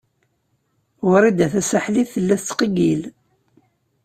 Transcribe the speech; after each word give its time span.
Wrida 1.11 1.47
Tasaḥlit 1.53 2.09
tella 2.13 2.35
tettqeyyil. 2.39 3.01